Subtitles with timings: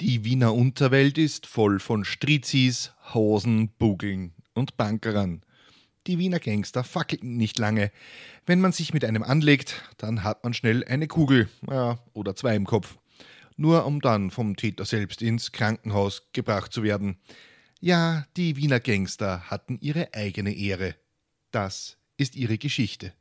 [0.00, 5.42] Die Wiener Unterwelt ist voll von Strizis, Hosen, Bugeln und Bankerern.
[6.06, 7.90] Die Wiener Gangster fackeln nicht lange.
[8.46, 12.54] Wenn man sich mit einem anlegt, dann hat man schnell eine Kugel ja, oder zwei
[12.54, 12.96] im Kopf.
[13.56, 17.16] Nur um dann vom Täter selbst ins Krankenhaus gebracht zu werden.
[17.80, 20.94] Ja, die Wiener Gangster hatten ihre eigene Ehre.
[21.50, 23.14] Das ist ihre Geschichte.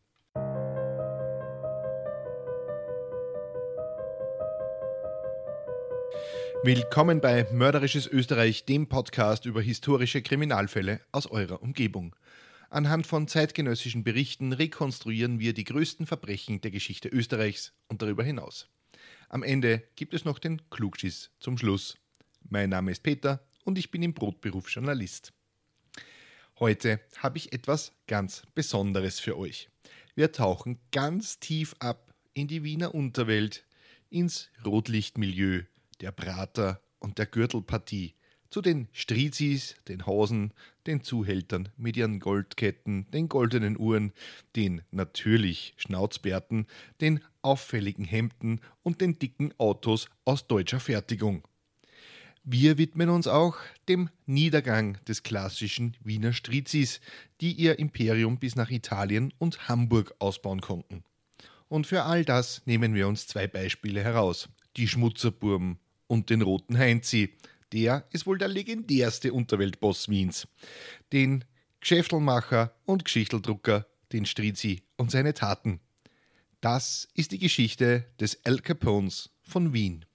[6.63, 12.15] Willkommen bei Mörderisches Österreich, dem Podcast über historische Kriminalfälle aus eurer Umgebung.
[12.71, 18.67] Anhand von zeitgenössischen Berichten rekonstruieren wir die größten Verbrechen der Geschichte Österreichs und darüber hinaus.
[19.29, 21.95] Am Ende gibt es noch den Klugschiss zum Schluss.
[22.49, 25.33] Mein Name ist Peter und ich bin im Brotberuf Journalist.
[26.59, 29.69] Heute habe ich etwas ganz Besonderes für euch.
[30.15, 33.63] Wir tauchen ganz tief ab in die Wiener Unterwelt,
[34.09, 35.63] ins Rotlichtmilieu
[36.01, 38.13] der Prater und der Gürtelpartie,
[38.49, 40.53] zu den Strizis, den Hosen,
[40.85, 44.13] den Zuhältern mit ihren Goldketten, den goldenen Uhren,
[44.55, 46.65] den natürlich Schnauzbärten,
[47.01, 51.45] den auffälligen Hemden und den dicken Autos aus deutscher Fertigung.
[52.43, 53.57] Wir widmen uns auch
[53.89, 57.01] dem Niedergang des klassischen Wiener Strizis,
[57.41, 61.03] die ihr Imperium bis nach Italien und Hamburg ausbauen konnten.
[61.67, 64.47] Und für all das nehmen wir uns zwei Beispiele heraus.
[64.77, 65.77] Die Schmutzerburben
[66.07, 67.33] und den roten Heinzi.
[67.73, 70.47] Der ist wohl der legendärste Unterweltboss Wiens.
[71.11, 71.43] Den
[71.81, 75.79] Geschäftelmacher und Geschichteldrucker, den Strizi und seine Taten.
[76.61, 80.05] Das ist die Geschichte des Al Capones von Wien.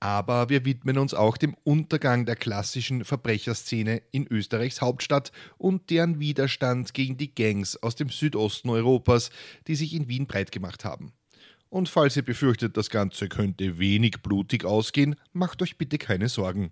[0.00, 6.18] Aber wir widmen uns auch dem Untergang der klassischen Verbrecherszene in Österreichs Hauptstadt und deren
[6.18, 9.30] Widerstand gegen die Gangs aus dem Südosten Europas,
[9.68, 11.12] die sich in Wien breit gemacht haben.
[11.72, 16.70] Und falls ihr befürchtet, das Ganze könnte wenig blutig ausgehen, macht euch bitte keine Sorgen.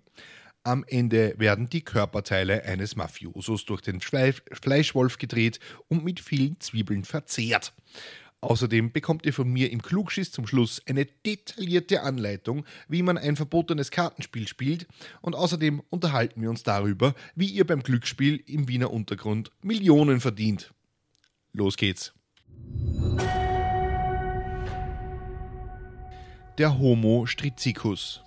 [0.61, 7.03] Am Ende werden die Körperteile eines Mafiosos durch den Fleischwolf gedreht und mit vielen Zwiebeln
[7.03, 7.73] verzehrt.
[8.41, 13.35] Außerdem bekommt ihr von mir im Klugschiss zum Schluss eine detaillierte Anleitung, wie man ein
[13.35, 14.85] verbotenes Kartenspiel spielt
[15.21, 20.75] und außerdem unterhalten wir uns darüber, wie ihr beim Glücksspiel im Wiener Untergrund Millionen verdient.
[21.53, 22.13] Los geht's!
[26.57, 28.21] Der Homo strizicus.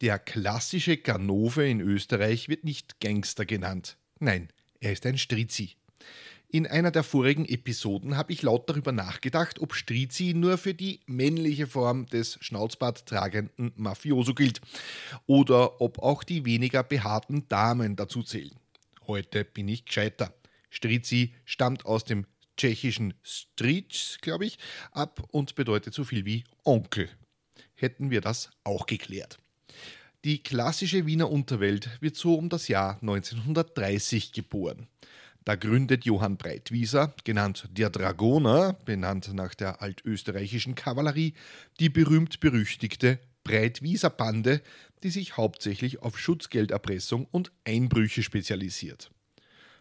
[0.00, 3.96] Der klassische Ganove in Österreich wird nicht Gangster genannt.
[4.18, 4.48] Nein,
[4.80, 5.76] er ist ein Strizi.
[6.48, 11.00] In einer der vorigen Episoden habe ich laut darüber nachgedacht, ob Strizi nur für die
[11.06, 14.60] männliche Form des Schnauzbart tragenden Mafioso gilt
[15.26, 18.56] oder ob auch die weniger behaarten Damen dazu zählen.
[19.06, 20.34] Heute bin ich gescheiter.
[20.70, 22.26] Strizi stammt aus dem
[22.60, 24.58] tschechischen Stric, glaube ich,
[24.92, 27.08] ab und bedeutet so viel wie Onkel.
[27.74, 29.38] Hätten wir das auch geklärt.
[30.24, 34.88] Die klassische Wiener Unterwelt wird so um das Jahr 1930 geboren.
[35.44, 41.32] Da gründet Johann Breitwieser, genannt der Dragoner, benannt nach der altösterreichischen Kavallerie,
[41.80, 44.60] die berühmt-berüchtigte Breitwieser Bande,
[45.02, 49.10] die sich hauptsächlich auf Schutzgelderpressung und Einbrüche spezialisiert.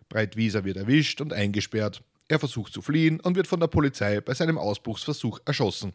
[0.07, 4.33] Breitwieser wird erwischt und eingesperrt, er versucht zu fliehen und wird von der Polizei bei
[4.33, 5.93] seinem Ausbruchsversuch erschossen.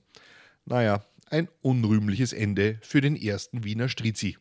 [0.67, 4.37] Naja, ein unrühmliches Ende für den ersten Wiener Strizi.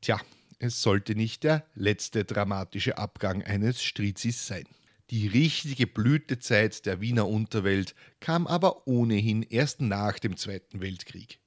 [0.00, 0.20] Tja,
[0.58, 4.64] es sollte nicht der letzte dramatische Abgang eines Strizis sein.
[5.10, 11.38] Die richtige Blütezeit der Wiener Unterwelt kam aber ohnehin erst nach dem Zweiten Weltkrieg.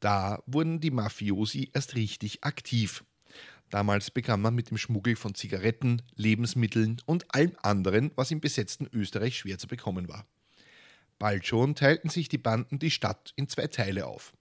[0.00, 3.04] Da wurden die Mafiosi erst richtig aktiv.
[3.70, 8.88] Damals begann man mit dem Schmuggel von Zigaretten, Lebensmitteln und allem anderen, was im besetzten
[8.92, 10.26] Österreich schwer zu bekommen war.
[11.20, 14.32] Bald schon teilten sich die Banden die Stadt in zwei Teile auf.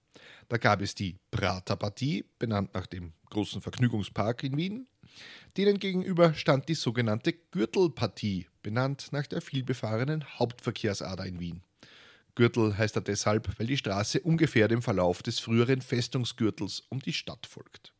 [0.47, 4.87] Da gab es die Praterpartie, benannt nach dem großen Vergnügungspark in Wien.
[5.57, 11.61] Denen gegenüber stand die sogenannte Gürtelpartie, benannt nach der vielbefahrenen Hauptverkehrsader in Wien.
[12.33, 17.13] Gürtel heißt er deshalb, weil die Straße ungefähr dem Verlauf des früheren Festungsgürtels um die
[17.13, 17.93] Stadt folgt.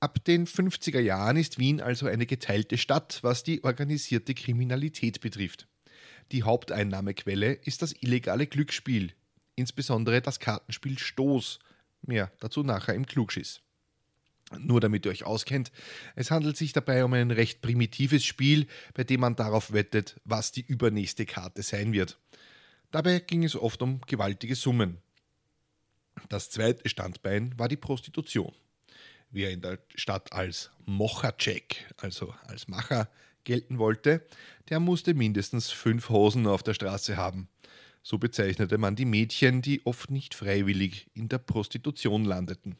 [0.00, 5.66] Ab den 50er Jahren ist Wien also eine geteilte Stadt, was die organisierte Kriminalität betrifft.
[6.30, 9.12] Die Haupteinnahmequelle ist das illegale Glücksspiel,
[9.56, 11.58] insbesondere das Kartenspiel Stoß.
[12.02, 13.60] Mehr dazu nachher im Klugschiss.
[14.56, 15.72] Nur damit ihr euch auskennt,
[16.14, 20.52] es handelt sich dabei um ein recht primitives Spiel, bei dem man darauf wettet, was
[20.52, 22.18] die übernächste Karte sein wird.
[22.92, 24.98] Dabei ging es oft um gewaltige Summen.
[26.28, 28.54] Das zweite Standbein war die Prostitution.
[29.30, 33.08] Wer in der Stadt als Mochercheck, also als Macher,
[33.44, 34.26] gelten wollte,
[34.68, 37.48] der musste mindestens fünf Hosen auf der Straße haben.
[38.02, 42.76] So bezeichnete man die Mädchen, die oft nicht freiwillig in der Prostitution landeten.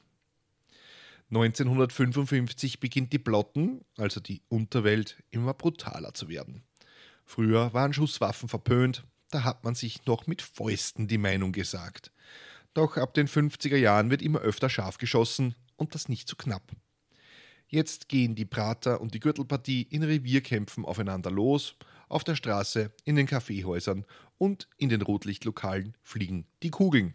[1.31, 6.63] 1955 beginnt die Plotten, also die Unterwelt, immer brutaler zu werden.
[7.27, 12.11] Früher waren Schusswaffen verpönt, da hat man sich noch mit Fäusten die Meinung gesagt.
[12.73, 16.73] Doch ab den 50er Jahren wird immer öfter scharf geschossen und das nicht zu knapp.
[17.69, 21.77] Jetzt gehen die Prater und die Gürtelpartie in Revierkämpfen aufeinander los,
[22.09, 24.05] auf der Straße, in den Kaffeehäusern
[24.39, 27.15] und in den Rotlichtlokalen fliegen die Kugeln.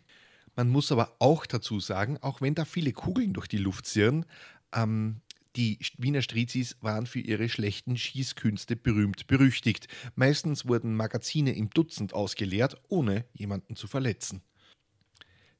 [0.56, 4.25] Man muss aber auch dazu sagen, auch wenn da viele Kugeln durch die Luft zirren,
[4.74, 5.21] ähm,
[5.56, 9.88] die Wiener Strizis waren für ihre schlechten Schießkünste berühmt berüchtigt.
[10.15, 14.42] Meistens wurden Magazine im Dutzend ausgeleert, ohne jemanden zu verletzen.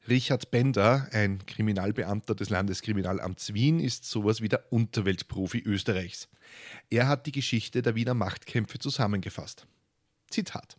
[0.08, 6.28] Richard Bender, ein Kriminalbeamter des Landeskriminalamts Wien, ist sowas wie der Unterweltprofi Österreichs.
[6.90, 9.66] Er hat die Geschichte der Wiener Machtkämpfe zusammengefasst.
[10.30, 10.78] Zitat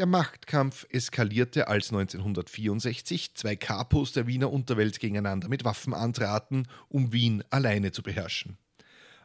[0.00, 7.12] der Machtkampf eskalierte, als 1964 zwei Kapos der Wiener Unterwelt gegeneinander mit Waffen antraten, um
[7.12, 8.56] Wien alleine zu beherrschen.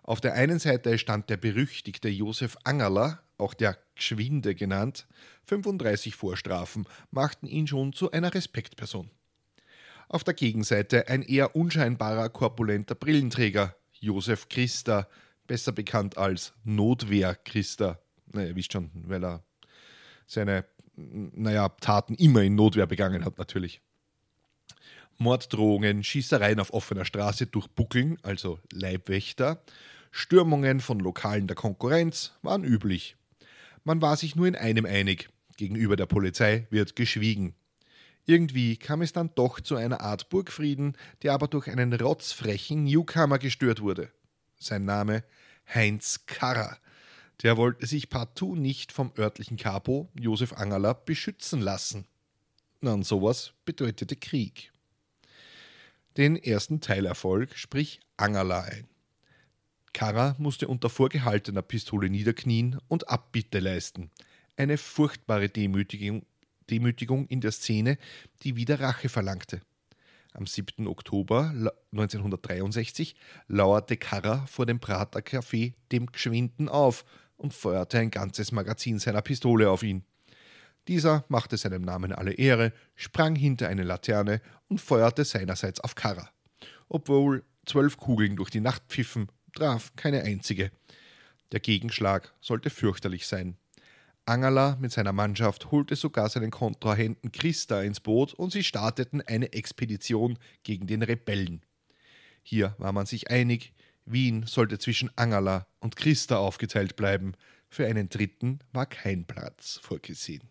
[0.04, 5.08] Auf der einen Seite stand der berüchtigte Josef Angerler, auch der Gschwinde genannt,
[5.46, 9.10] 35 Vorstrafen machten ihn schon zu einer Respektperson.
[10.08, 15.08] Auf der Gegenseite ein eher unscheinbarer, korpulenter Brillenträger, Josef Christa,
[15.48, 18.00] besser bekannt als Notwehr Christa.
[18.32, 19.44] Naja, ihr wisst schon, weil er
[20.28, 20.66] seine,
[20.96, 23.82] naja, Taten immer in Notwehr begangen hat, natürlich.
[25.18, 29.64] Morddrohungen, Schießereien auf offener Straße durch Buckeln, also Leibwächter,
[30.12, 33.16] Stürmungen von Lokalen der Konkurrenz waren üblich.
[33.86, 37.56] Man war sich nur in einem einig: gegenüber der Polizei wird geschwiegen.
[38.26, 43.38] Irgendwie kam es dann doch zu einer Art Burgfrieden, der aber durch einen rotzfrechen Newcomer
[43.38, 44.12] gestört wurde.
[44.58, 45.24] Sein Name
[45.72, 46.80] Heinz Karrer,
[47.44, 52.08] der wollte sich partout nicht vom örtlichen Capo Josef Angerler beschützen lassen.
[52.82, 54.72] Und sowas bedeutete Krieg.
[56.18, 58.88] Den ersten Teilerfolg sprich Angerler ein.
[59.96, 64.12] Karrer musste unter vorgehaltener Pistole niederknien und Abbitte leisten.
[64.58, 66.26] Eine furchtbare Demütigung,
[66.70, 67.98] Demütigung in der Szene,
[68.44, 69.62] die wieder Rache verlangte.
[70.34, 70.86] Am 7.
[70.88, 71.54] Oktober
[71.94, 73.16] 1963
[73.48, 77.06] lauerte Karrer vor dem Prater Café dem Geschwinden auf
[77.38, 80.04] und feuerte ein ganzes Magazin seiner Pistole auf ihn.
[80.90, 86.30] Dieser machte seinem Namen alle Ehre, sprang hinter eine Laterne und feuerte seinerseits auf Karra.
[86.90, 90.72] Obwohl zwölf Kugeln durch die Nacht pfiffen, traf keine einzige.
[91.52, 93.58] Der Gegenschlag sollte fürchterlich sein.
[94.26, 99.54] Angela mit seiner Mannschaft holte sogar seinen Kontrahenten Christa ins Boot und sie starteten eine
[99.54, 101.62] Expedition gegen den Rebellen.
[102.42, 103.74] Hier war man sich einig,
[104.06, 107.34] Wien sollte zwischen Angela und Christa aufgeteilt bleiben.
[107.70, 110.44] Für einen dritten war kein Platz vorgesehen.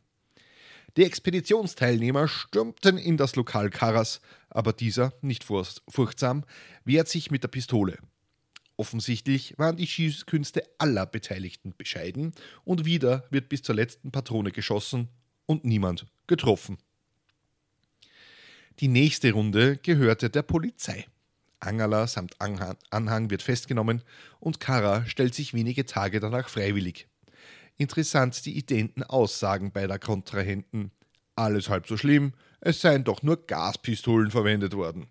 [0.97, 6.45] Die Expeditionsteilnehmer stürmten in das Lokal Karras, aber dieser, nicht furchtsam,
[6.85, 7.99] wehrt sich mit der Pistole.
[8.77, 12.33] Offensichtlich waren die Schießkünste aller Beteiligten bescheiden
[12.65, 15.09] und wieder wird bis zur letzten Patrone geschossen
[15.47, 16.79] und niemand getroffen.
[18.81, 21.07] Die nächste Runde gehörte der Polizei.
[21.61, 24.03] Angela samt Anhang wird festgenommen
[24.41, 27.07] und Kara stellt sich wenige Tage danach freiwillig.
[27.77, 30.91] Interessant die identen Aussagen beider Kontrahenten.
[31.37, 35.07] Alles halb so schlimm, es seien doch nur Gaspistolen verwendet worden.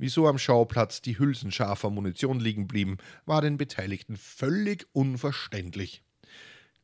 [0.00, 6.02] Wieso am Schauplatz die Hülsen scharfer Munition liegen blieben, war den Beteiligten völlig unverständlich.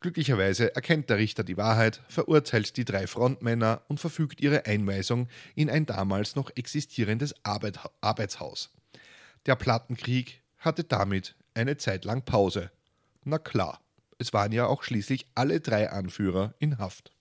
[0.00, 5.70] Glücklicherweise erkennt der Richter die Wahrheit, verurteilt die drei Frontmänner und verfügt ihre Einweisung in
[5.70, 8.74] ein damals noch existierendes Arbeit Arbeitshaus.
[9.46, 12.70] Der Plattenkrieg hatte damit eine Zeit lang Pause.
[13.24, 13.80] Na klar,
[14.18, 17.12] es waren ja auch schließlich alle drei Anführer in Haft.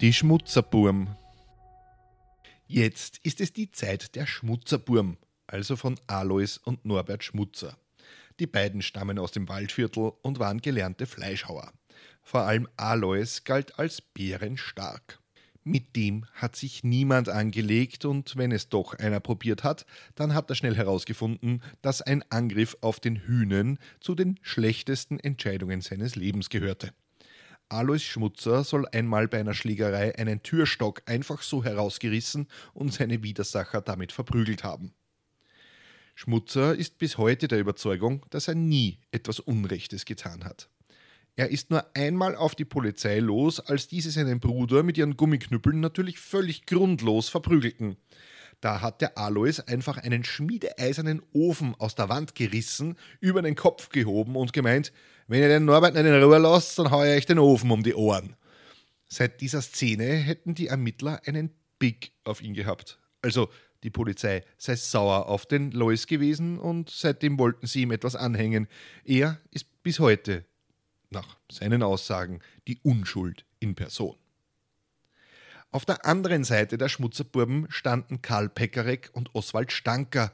[0.00, 1.16] Die Schmutzerburm.
[2.68, 5.16] Jetzt ist es die Zeit der Schmutzerburm,
[5.48, 7.76] also von Alois und Norbert Schmutzer.
[8.38, 11.72] Die beiden stammen aus dem Waldviertel und waren gelernte Fleischhauer.
[12.22, 15.18] Vor allem Alois galt als bärenstark.
[15.64, 20.48] Mit dem hat sich niemand angelegt und wenn es doch einer probiert hat, dann hat
[20.48, 26.50] er schnell herausgefunden, dass ein Angriff auf den Hühnen zu den schlechtesten Entscheidungen seines Lebens
[26.50, 26.92] gehörte.
[27.68, 33.80] Alois Schmutzer soll einmal bei einer Schlägerei einen Türstock einfach so herausgerissen und seine Widersacher
[33.80, 34.94] damit verprügelt haben.
[36.14, 40.68] Schmutzer ist bis heute der Überzeugung, dass er nie etwas Unrechtes getan hat.
[41.36, 45.78] Er ist nur einmal auf die Polizei los, als diese seinen Bruder mit ihren Gummiknüppeln
[45.78, 47.96] natürlich völlig grundlos verprügelten.
[48.60, 53.90] Da hat der Alois einfach einen schmiedeeisernen Ofen aus der Wand gerissen, über den Kopf
[53.90, 54.92] gehoben und gemeint,
[55.28, 57.82] wenn ihr den Norbert nicht in Ruhe lasst, dann hau ich euch den Ofen um
[57.82, 58.34] die Ohren.
[59.06, 62.98] Seit dieser Szene hätten die Ermittler einen Big auf ihn gehabt.
[63.22, 63.48] Also
[63.82, 68.68] die Polizei sei sauer auf den Lois gewesen und seitdem wollten sie ihm etwas anhängen.
[69.04, 70.44] Er ist bis heute,
[71.10, 74.16] nach seinen Aussagen, die Unschuld in Person.
[75.70, 80.32] Auf der anderen Seite der Schmutzerburben standen Karl Pekarek und Oswald Stanker.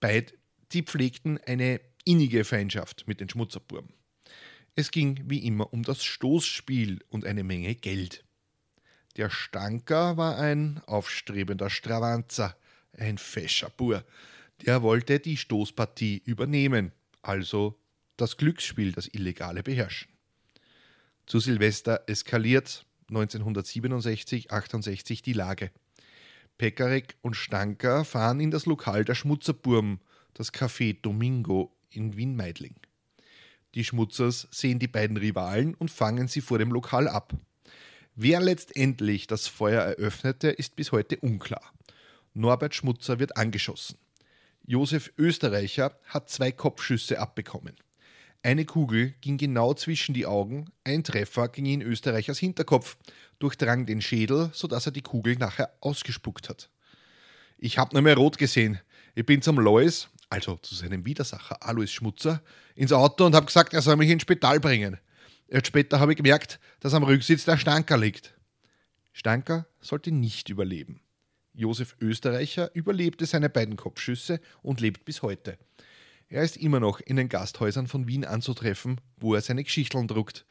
[0.00, 0.34] Beid,
[0.72, 3.92] die pflegten eine innige Feindschaft mit den Schmutzerburben.
[4.78, 8.24] Es ging wie immer um das Stoßspiel und eine Menge Geld.
[9.16, 12.56] Der Stanker war ein aufstrebender Stravanzer,
[12.96, 14.04] ein fescher Bur.
[14.64, 16.92] Der wollte die Stoßpartie übernehmen,
[17.22, 17.76] also
[18.16, 20.12] das Glücksspiel, das Illegale beherrschen.
[21.26, 25.72] Zu Silvester eskaliert 1967, 68 die Lage.
[26.56, 29.98] Pekarek und Stanker fahren in das Lokal der Schmutzerburm,
[30.34, 32.76] das Café Domingo in Wien-Meidling.
[33.78, 37.32] Die Schmutzers sehen die beiden Rivalen und fangen sie vor dem Lokal ab.
[38.16, 41.62] Wer letztendlich das Feuer eröffnete, ist bis heute unklar.
[42.34, 43.96] Norbert Schmutzer wird angeschossen.
[44.66, 47.76] Josef Österreicher hat zwei Kopfschüsse abbekommen.
[48.42, 52.96] Eine Kugel ging genau zwischen die Augen, ein Treffer ging in Österreichers Hinterkopf,
[53.38, 56.68] durchdrang den Schädel, sodass er die Kugel nachher ausgespuckt hat.
[57.58, 58.80] Ich hab nur mehr rot gesehen.
[59.14, 62.42] Ich bin zum Lois, also zu seinem Widersacher Alois Schmutzer,
[62.74, 64.98] ins Auto und hab gesagt, er soll mich ins Spital bringen.
[65.48, 68.34] Erst später habe ich gemerkt, dass am Rücksitz der Stanker liegt.
[69.12, 71.00] Stanker sollte nicht überleben.
[71.54, 75.58] Josef Österreicher überlebte seine beiden Kopfschüsse und lebt bis heute.
[76.28, 80.44] Er ist immer noch in den Gasthäusern von Wien anzutreffen, wo er seine Geschichteln druckt.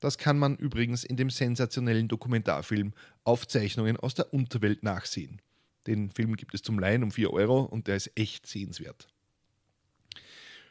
[0.00, 2.92] Das kann man übrigens in dem sensationellen Dokumentarfilm
[3.24, 5.40] Aufzeichnungen aus der Unterwelt nachsehen.
[5.86, 9.08] Den Film gibt es zum Leihen um 4 Euro und der ist echt sehenswert.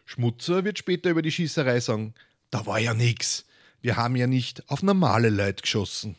[0.06, 2.14] Schmutzer wird später über die Schießerei sagen,
[2.50, 3.46] da war ja nix.
[3.82, 6.16] Wir haben ja nicht auf normale Leute geschossen.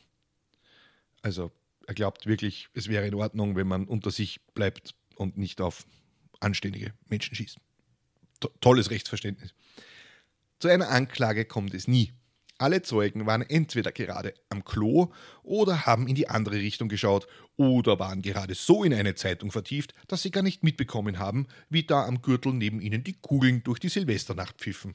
[1.23, 1.51] Also,
[1.87, 5.87] er glaubt wirklich, es wäre in Ordnung, wenn man unter sich bleibt und nicht auf
[6.41, 7.59] anständige Menschen schießt
[8.45, 9.55] to tolles Rechtsverständnis.
[10.59, 12.13] Zu einer Anklage kommt es nie.
[12.65, 17.27] Alle Zeugen waren entweder gerade am Klo oder haben in die andere Richtung geschaut
[17.59, 21.83] oder waren gerade so in eine Zeitung vertieft, dass sie gar nicht mitbekommen haben, wie
[21.83, 24.95] da am Gürtel neben ihnen die Kugeln durch die Silvesternacht pfiffen.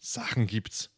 [0.00, 0.88] Sachen gibt's.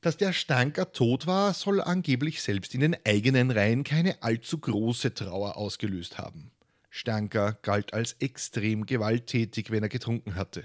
[0.00, 5.12] Dass der Stanker tot war, soll angeblich selbst in den eigenen Reihen keine allzu große
[5.12, 6.52] Trauer ausgelöst haben.
[6.88, 10.64] Stanker galt als extrem gewalttätig, wenn er getrunken hatte.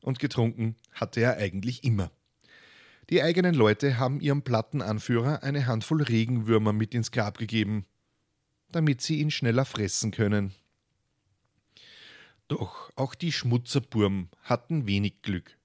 [0.00, 2.10] Und getrunken hatte er eigentlich immer.
[3.10, 7.84] Die eigenen Leute haben ihrem Plattenanführer eine Handvoll Regenwürmer mit ins Grab gegeben,
[8.72, 10.52] damit sie ihn schneller fressen können.
[12.48, 15.56] Doch auch die Schmutzerburm hatten wenig Glück.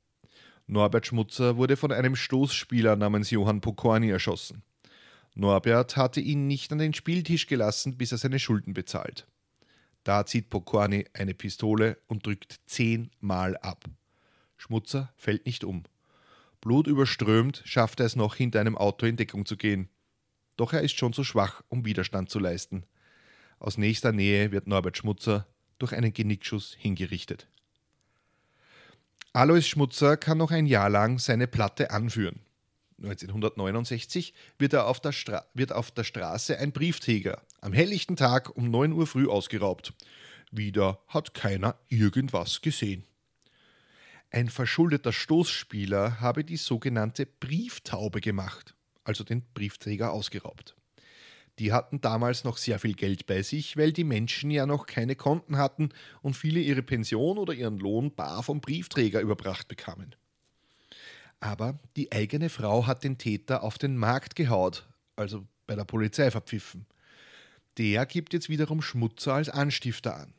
[0.68, 4.64] Norbert Schmutzer wurde von einem Stoßspieler namens Johann Pokorny erschossen.
[5.36, 9.28] Norbert hatte ihn nicht an den Spieltisch gelassen, bis er seine Schulden bezahlt.
[10.04, 13.86] Da zieht Pokorny eine Pistole und drückt zehnmal ab.
[14.58, 15.84] Schmutzer fällt nicht um.
[16.62, 19.90] Blutüberströmt schafft er es noch, hinter einem Auto in Deckung zu gehen.
[20.58, 22.84] Doch er ist schon zu schwach, um Widerstand zu leisten.
[23.60, 25.48] Aus nächster Nähe wird Norbert Schmutzer
[25.78, 27.48] durch einen Genickschuss hingerichtet.
[29.32, 32.42] Alois Schmutzer kann noch ein Jahr lang seine Platte anführen.
[32.98, 35.14] 1969 wird, er auf der
[35.54, 39.94] wird auf der Straße ein Briefträger am helllichten Tag um 9 Uhr früh ausgeraubt.
[40.52, 43.06] Wieder hat keiner irgendwas gesehen.
[44.32, 50.76] Ein verschuldeter Stoßspieler habe die sogenannte Brieftaube gemacht, also den Briefträger ausgeraubt.
[51.58, 55.16] Die hatten damals noch sehr viel Geld bei sich, weil die Menschen ja noch keine
[55.16, 55.90] Konten hatten
[56.22, 60.16] und viele ihre Pension oder ihren Lohn bar vom Briefträger überbracht bekamen.
[61.42, 66.32] Aber die eigene Frau hat den Täter auf den Markt gehaut, also bei der Polizei
[66.32, 66.86] verpfiffen.
[67.78, 70.34] Der gibt jetzt wiederum Schmutzer als Anstifter an.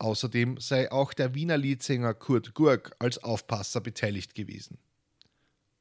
[0.00, 4.78] Außerdem sei auch der Wiener Liedsänger Kurt Gurk als Aufpasser beteiligt gewesen.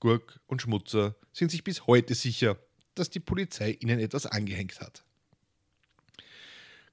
[0.01, 2.59] Gurk und Schmutzer sind sich bis heute sicher,
[2.95, 5.05] dass die Polizei ihnen etwas angehängt hat.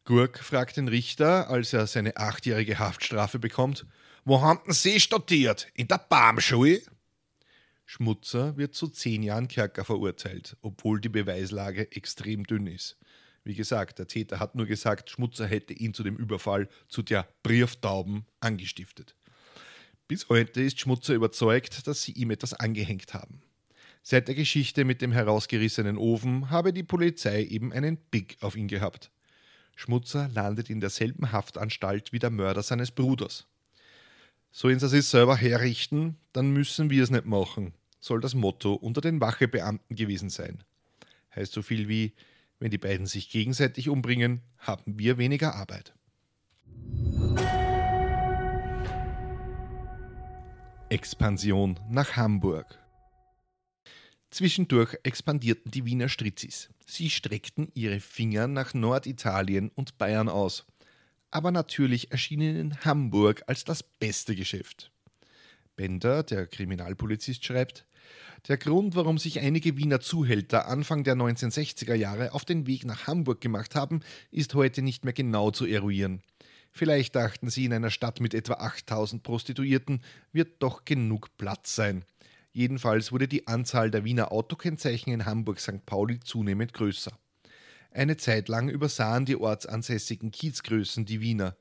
[0.05, 3.87] Gurk fragt den Richter, als er seine achtjährige Haftstrafe bekommt,
[4.25, 5.67] wo haben Sie studiert?
[5.75, 6.81] In der Baumschule?
[7.87, 12.97] Schmutzer wird zu zehn Jahren Kerker verurteilt, obwohl die Beweislage extrem dünn ist.
[13.47, 17.29] Wie gesagt, der Täter hat nur gesagt, Schmutzer hätte ihn zu dem Überfall zu der
[17.45, 19.15] Brieftauben angestiftet.
[20.09, 23.43] Bis heute ist Schmutzer überzeugt, dass sie ihm etwas angehängt haben.
[24.03, 28.67] Seit der Geschichte mit dem herausgerissenen Ofen habe die Polizei eben einen Big auf ihn
[28.67, 29.13] gehabt.
[29.77, 33.47] Schmutzer landet in derselben Haftanstalt wie der Mörder seines Bruders.
[34.51, 39.01] Sollen sie sich selber herrichten, dann müssen wir es nicht machen, soll das Motto unter
[39.01, 40.65] den Wachebeamten gewesen sein.
[41.37, 42.13] Heißt so viel wie,
[42.59, 45.95] Wenn die beiden sich gegenseitig umbringen, haben wir weniger Arbeit.
[50.89, 52.79] Expansion nach Hamburg.
[54.31, 56.71] Zwischendurch expandierten die Wiener Stritzis.
[56.87, 60.65] Sie streckten ihre Finger nach Norditalien und Bayern aus.
[61.31, 64.93] Aber natürlich erschien ihnen Hamburg als das beste Geschäft.
[65.75, 67.87] Bender, der Kriminalpolizist, schreibt,
[68.49, 73.07] der Grund, warum sich einige Wiener Zuhälter Anfang der 1960er Jahre auf den Weg nach
[73.07, 76.23] Hamburg gemacht haben, ist heute nicht mehr genau zu eruieren.
[76.71, 82.05] Vielleicht dachten sie, in einer Stadt mit etwa 8000 Prostituierten wird doch genug Platz sein.
[82.53, 85.85] Jedenfalls wurde die Anzahl der Wiener Autokennzeichen in Hamburg-St.
[85.85, 87.13] Pauli zunehmend größer.
[87.91, 91.57] Eine Zeit lang übersahen die ortsansässigen Kiezgrößen die Wiener.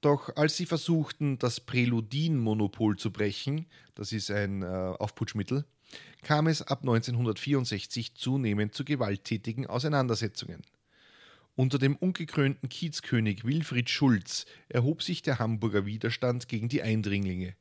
[0.00, 5.64] Doch als sie versuchten, das Präludin-Monopol zu brechen, das ist ein äh, Aufputschmittel,
[6.22, 10.62] kam es ab 1964 zunehmend zu gewalttätigen Auseinandersetzungen.
[11.56, 17.54] Unter dem ungekrönten Kiezkönig Wilfried Schulz erhob sich der Hamburger Widerstand gegen die Eindringlinge.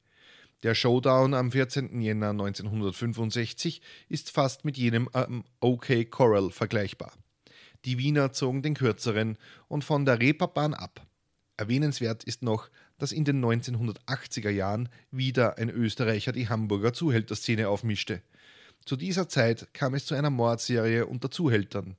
[0.63, 2.01] Der Showdown am 14.
[2.01, 7.13] Jänner 1965 ist fast mit jenem am OK Corral vergleichbar.
[7.85, 9.37] Die Wiener zogen den kürzeren
[9.67, 11.05] und von der Reeperbahn ab.
[11.57, 12.69] Erwähnenswert ist noch,
[13.03, 18.22] dass in den 1980er Jahren wieder ein Österreicher die Hamburger Zuhälterszene aufmischte.
[18.86, 21.98] Zu dieser Zeit kam es zu einer Mordserie unter Zuhältern.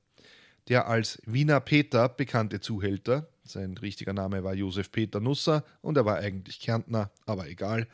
[0.67, 6.05] Der als Wiener Peter bekannte Zuhälter, sein richtiger Name war Josef Peter Nusser und er
[6.05, 7.87] war eigentlich Kärntner, aber egal,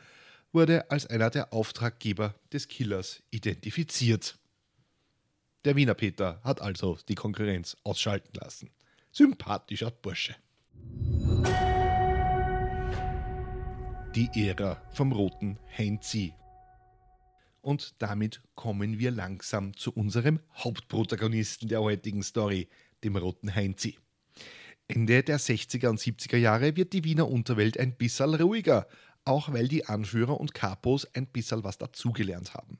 [0.50, 4.38] wurde als einer der Auftraggeber des Killers identifiziert.
[5.66, 8.70] Der Wiener Peter hat also die Konkurrenz ausschalten lassen.
[9.10, 10.34] Sympathischer Bursche.
[14.14, 16.34] Die Ära vom roten Heinzi.
[17.62, 22.68] Und damit kommen wir langsam zu unserem Hauptprotagonisten der heutigen Story,
[23.04, 23.96] dem roten Heinzi.
[24.86, 28.86] Ende der 60er und 70er Jahre wird die Wiener Unterwelt ein bisschen ruhiger,
[29.24, 32.76] auch weil die Anführer und Kapos ein bisschen was dazugelernt haben.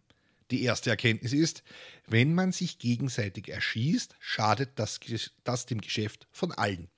[0.51, 1.63] Die erste Erkenntnis ist,
[2.07, 5.01] wenn man sich gegenseitig erschießt, schadet das,
[5.45, 6.92] das dem Geschäft von allen.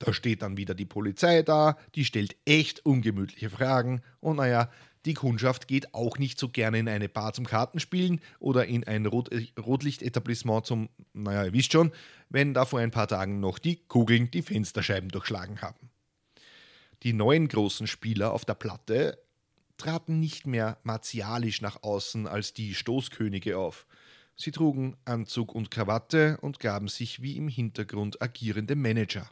[0.00, 4.70] Da steht dann wieder die Polizei da, die stellt echt ungemütliche Fragen und naja,
[5.04, 9.06] die Kundschaft geht auch nicht so gerne in eine Bar zum Kartenspielen oder in ein
[9.06, 11.92] Rot Rotlichtetablissement zum, naja, ihr wisst schon,
[12.30, 15.90] wenn da vor ein paar Tagen noch die Kugeln die Fensterscheiben durchschlagen haben.
[17.02, 19.18] Die neuen großen Spieler auf der Platte
[19.76, 23.86] traten nicht mehr martialisch nach außen als die Stoßkönige auf.
[24.34, 29.28] Sie trugen Anzug und Krawatte und gaben sich wie im Hintergrund agierende Manager.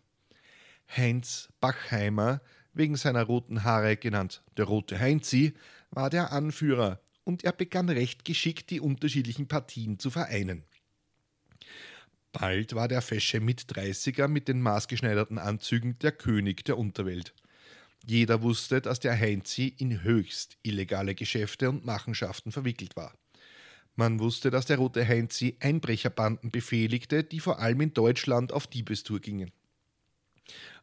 [0.88, 2.40] Heinz Bachheimer,
[2.72, 5.54] wegen seiner roten Haare genannt der rote Heinzi,
[5.90, 10.64] war der Anführer und er begann recht geschickt die unterschiedlichen Partien zu vereinen.
[12.32, 17.34] Bald war der fesche Mit-30er mit den maßgeschneiderten Anzügen der König der Unterwelt.
[18.04, 23.14] Jeder wusste, dass der Heinzi in höchst illegale Geschäfte und Machenschaften verwickelt war.
[23.96, 29.20] Man wusste, dass der rote Heinzi Einbrecherbanden befehligte, die vor allem in Deutschland auf Diebestour
[29.20, 29.50] gingen.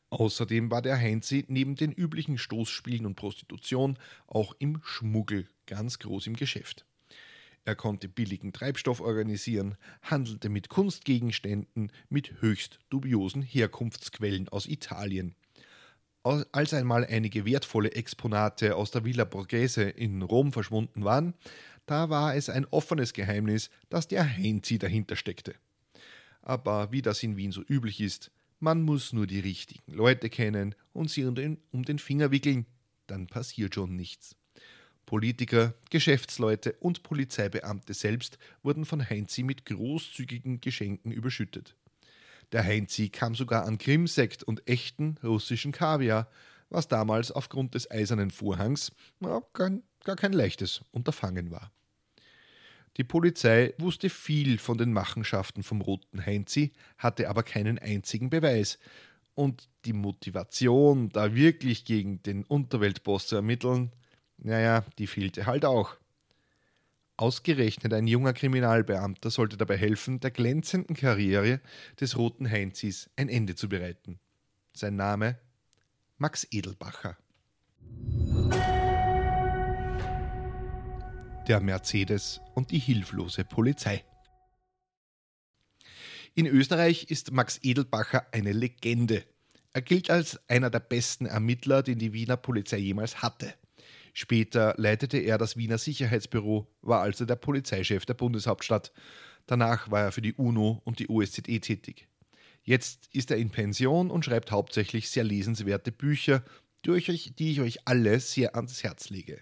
[0.10, 6.28] Außerdem war der Heinzi neben den üblichen Stoßspielen und Prostitution auch im Schmuggel ganz groß
[6.28, 6.86] im Geschäft.
[7.66, 15.36] Er konnte billigen Treibstoff organisieren, handelte mit Kunstgegenständen mit höchst dubiosen Herkunftsquellen aus Italien.
[16.52, 21.34] Als einmal einige wertvolle Exponate aus der Villa Borghese in Rom verschwunden waren,
[21.88, 25.56] da war es ein offenes Geheimnis, dass der Heinzi dahinter steckte.
[26.42, 28.32] Aber wie das in Wien so üblich ist,
[28.66, 32.66] man muss nur die richtigen Leute kennen und sie um den, um den Finger wickeln,
[33.06, 34.36] dann passiert schon nichts.
[35.06, 41.76] Politiker, Geschäftsleute und Polizeibeamte selbst wurden von Heinzi mit großzügigen Geschenken überschüttet.
[42.54, 46.28] Der Heinzi kam sogar an Krimsekt und echten russischen Kaviar,
[46.72, 49.74] was damals aufgrund des eisernen Vorhangs na, gar,
[50.04, 51.72] gar kein leichtes Unterfangen war.
[52.98, 58.80] Die Polizei wusste viel von den Machenschaften vom roten Heinzi, hatte aber keinen einzigen Beweis.
[59.34, 63.92] Und die Motivation, da wirklich gegen den Unterweltboss zu ermitteln,
[64.38, 65.98] naja, die fehlte halt auch.
[67.18, 71.62] Ausgerechnet ein junger Kriminalbeamter sollte dabei helfen, der glänzenden Karriere
[72.00, 74.20] des roten Heinzis ein Ende zu bereiten.
[74.74, 75.38] Sein Name
[76.18, 77.18] Max Edelbacher.
[81.48, 84.04] Der Mercedes und die hilflose Polizei.
[86.34, 89.24] In Österreich ist Max Edelbacher eine Legende.
[89.72, 93.54] Er gilt als einer der besten Ermittler, den die Wiener Polizei jemals hatte.
[94.14, 98.92] Später leitete er das Wiener Sicherheitsbüro, war also der Polizeichef der Bundeshauptstadt.
[99.46, 102.08] Danach war er für die UNO und die OSZE tätig.
[102.64, 106.44] Jetzt ist er in Pension und schreibt hauptsächlich sehr lesenswerte Bücher,
[106.86, 109.42] die ich euch alle sehr ans Herz lege.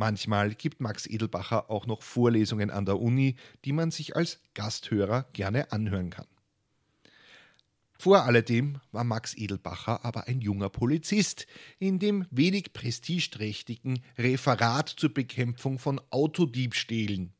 [0.00, 3.36] Manchmal gibt Max Edelbacher auch noch Vorlesungen an der Uni,
[3.66, 6.24] die man sich als Gasthörer gerne anhören kann.
[7.98, 11.46] Vor alledem war Max Edelbacher aber ein junger Polizist
[11.78, 17.34] in dem wenig prestigeträchtigen Referat zur Bekämpfung von Autodiebstählen.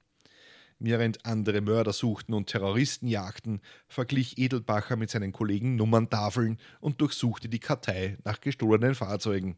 [0.78, 7.48] Während andere Mörder suchten und Terroristen jagten, verglich Edelbacher mit seinen Kollegen Nummerntafeln und durchsuchte
[7.48, 9.56] die Kartei nach gestohlenen Fahrzeugen.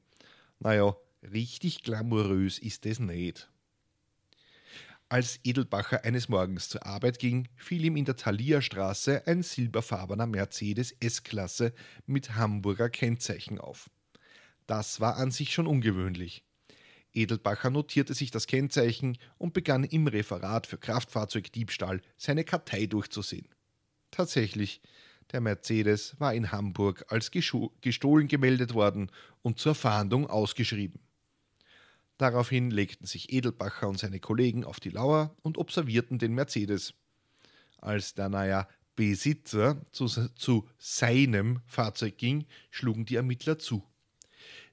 [0.60, 3.48] Naja, richtig glamourös ist es nicht.
[5.08, 10.92] Als Edelbacher eines Morgens zur Arbeit ging, fiel ihm in der Thalia-Straße ein silberfarbener Mercedes
[11.00, 11.74] S-Klasse
[12.06, 13.90] mit Hamburger Kennzeichen auf.
[14.66, 16.44] Das war an sich schon ungewöhnlich.
[17.12, 23.48] Edelbacher notierte sich das Kennzeichen und begann im Referat für Kraftfahrzeugdiebstahl seine Kartei durchzusehen.
[24.10, 24.80] Tatsächlich,
[25.30, 29.10] der Mercedes war in Hamburg als gestohlen gemeldet worden
[29.42, 31.00] und zur Fahndung ausgeschrieben.
[32.22, 36.94] Daraufhin legten sich Edelbacher und seine Kollegen auf die Lauer und observierten den Mercedes.
[37.78, 43.82] Als der naja Besitzer zu, zu seinem Fahrzeug ging, schlugen die Ermittler zu.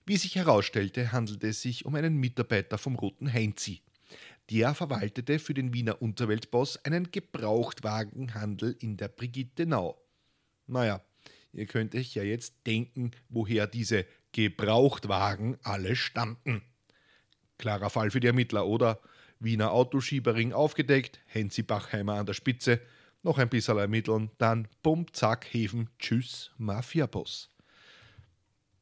[0.05, 3.81] Wie sich herausstellte, handelte es sich um einen Mitarbeiter vom Roten Heinzi.
[4.51, 9.99] Der verwaltete für den Wiener Unterweltboss einen Gebrauchtwagenhandel in der Brigittenau.
[10.67, 11.01] Naja,
[11.51, 16.61] ihr könnt euch ja jetzt denken, woher diese Gebrauchtwagen alle stammten.
[17.59, 18.99] Klarer Fall für die Ermittler, oder?
[19.39, 22.81] Wiener Autoschiebering aufgedeckt, Hensi Bachheimer an der Spitze,
[23.21, 27.51] noch ein bisschen ermitteln, dann bumm, zack, Hefen, tschüss, Mafiaboss.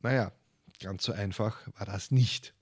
[0.02, 0.32] Naja,
[0.80, 2.54] ganz so einfach war das nicht.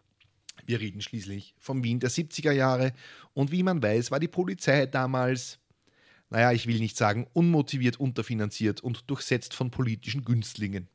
[0.66, 2.94] Wir reden schließlich vom Wien der 70er Jahre
[3.34, 5.60] und wie man weiß, war die Polizei damals,
[6.30, 10.88] naja, ich will nicht sagen unmotiviert unterfinanziert und durchsetzt von politischen Günstlingen.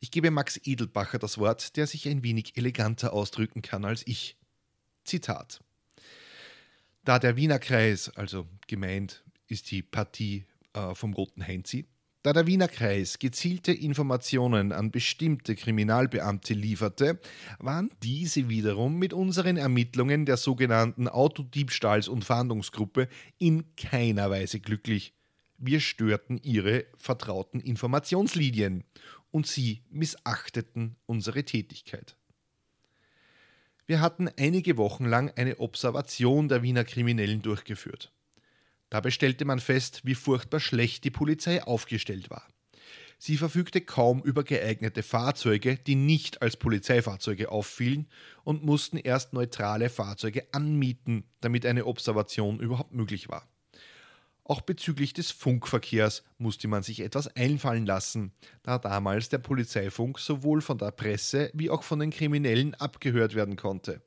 [0.00, 4.36] Ich gebe Max Edelbacher das Wort, der sich ein wenig eleganter ausdrücken kann als ich.
[5.04, 5.60] Zitat.
[7.04, 11.86] Da der Wiener Kreis, also gemeint ist die Partie äh, vom Roten Heinzi,
[12.22, 17.20] da der Wiener Kreis gezielte Informationen an bestimmte Kriminalbeamte lieferte,
[17.58, 23.08] waren diese wiederum mit unseren Ermittlungen der sogenannten Autodiebstahls- und Fahndungsgruppe
[23.38, 25.14] in keiner Weise glücklich.
[25.58, 28.84] Wir störten ihre vertrauten Informationslinien
[29.30, 32.16] und sie missachteten unsere Tätigkeit.
[33.86, 38.12] Wir hatten einige Wochen lang eine Observation der Wiener Kriminellen durchgeführt.
[38.90, 42.46] Dabei stellte man fest, wie furchtbar schlecht die Polizei aufgestellt war.
[43.18, 48.06] Sie verfügte kaum über geeignete Fahrzeuge, die nicht als Polizeifahrzeuge auffielen,
[48.44, 53.48] und mussten erst neutrale Fahrzeuge anmieten, damit eine Observation überhaupt möglich war.
[54.50, 58.32] Auch bezüglich des Funkverkehrs musste man sich etwas einfallen lassen,
[58.62, 63.56] da damals der Polizeifunk sowohl von der Presse wie auch von den Kriminellen abgehört werden
[63.56, 64.00] konnte.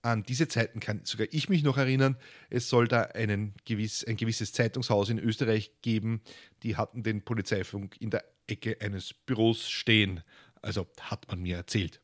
[0.00, 2.16] An diese Zeiten kann sogar ich mich noch erinnern.
[2.48, 6.22] Es soll da einen gewiss, ein gewisses Zeitungshaus in Österreich geben,
[6.62, 10.22] die hatten den Polizeifunk in der Ecke eines Büros stehen.
[10.62, 12.00] Also hat man mir erzählt.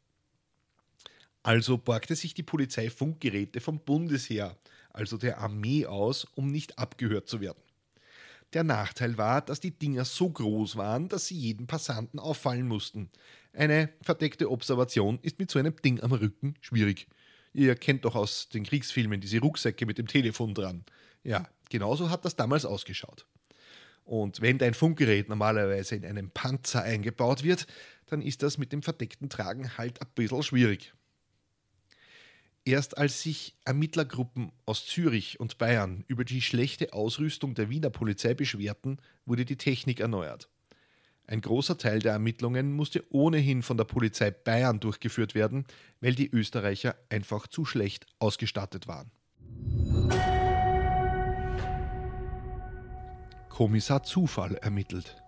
[1.43, 4.59] Also borgte sich die Polizei Funkgeräte vom Bundesheer
[4.95, 7.63] also der Armee, aus, um nicht abgehört zu werden.
[8.55, 13.11] Der Nachteil war, dass die Dinger so groß waren, dass sie jedem Passanten auffallen mussten.
[13.53, 17.09] Eine verdeckte Observation ist mit so einem Ding am Rücken schwierig.
[17.53, 20.85] Ihr kennt doch aus den Kriegsfilmen diese Rucksäcke mit dem Telefon dran.
[21.25, 23.27] Ja, genauso hat das damals ausgeschaut.
[24.05, 27.67] Und wenn dein Funkgerät normalerweise in einem Panzer eingebaut wird,
[28.07, 30.95] dann ist das mit dem verdeckten Tragen halt ein bisschen schwierig.
[32.67, 38.33] Erst als sich Ermittlergruppen aus Zürich und Bayern über die schlechte Ausrüstung der Wiener Polizei
[38.33, 40.49] beschwerten, wurde die Technik erneuert.
[41.27, 45.67] Ein großer Teil der Ermittlungen musste ohnehin von der Polizei Bayern durchgeführt werden,
[46.01, 49.11] weil die Österreicher einfach zu schlecht ausgestattet waren.
[53.51, 55.23] Kommissar Zufall ermittelt.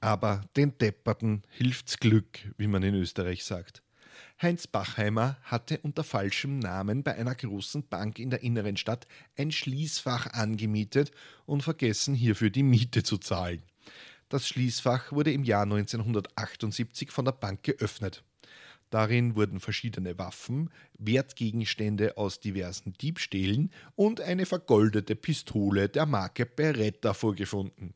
[0.00, 3.82] Aber den Depperten hilft's Glück, wie man in Österreich sagt.
[4.40, 9.50] Heinz Bachheimer hatte unter falschem Namen bei einer großen Bank in der inneren Stadt ein
[9.50, 11.10] Schließfach angemietet
[11.44, 13.62] und vergessen hierfür die Miete zu zahlen.
[14.28, 18.22] Das Schließfach wurde im Jahr 1978 von der Bank geöffnet.
[18.90, 27.12] Darin wurden verschiedene Waffen, Wertgegenstände aus diversen Diebstählen und eine vergoldete Pistole der Marke Beretta
[27.12, 27.92] vorgefunden.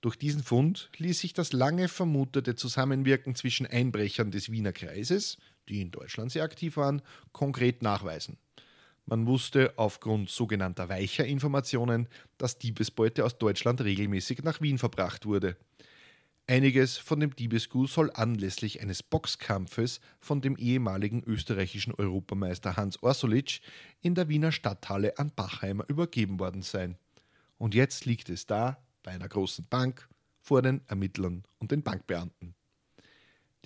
[0.00, 5.80] Durch diesen Fund ließ sich das lange vermutete Zusammenwirken zwischen Einbrechern des Wiener Kreises, die
[5.80, 7.02] in Deutschland sehr aktiv waren,
[7.32, 8.38] konkret nachweisen.
[9.04, 15.56] Man wusste aufgrund sogenannter weicher Informationen, dass Diebesbeute aus Deutschland regelmäßig nach Wien verbracht wurde.
[16.48, 23.60] Einiges von dem Diebesgut soll anlässlich eines Boxkampfes von dem ehemaligen österreichischen Europameister Hans Orsolitsch
[24.00, 26.98] in der Wiener Stadthalle an Bachheimer übergeben worden sein.
[27.58, 30.08] Und jetzt liegt es da, bei einer großen Bank,
[30.40, 32.54] vor den Ermittlern und den Bankbeamten.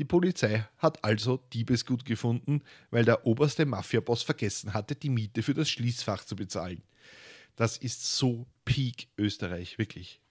[0.00, 5.52] Die Polizei hat also Diebesgut gefunden, weil der oberste Mafiaboss vergessen hatte, die Miete für
[5.52, 6.82] das Schließfach zu bezahlen.
[7.54, 10.22] Das ist so Peak Österreich, wirklich.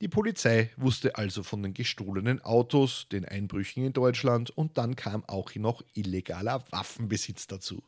[0.00, 5.24] Die Polizei wusste also von den gestohlenen Autos, den Einbrüchen in Deutschland und dann kam
[5.24, 7.82] auch noch illegaler Waffenbesitz dazu.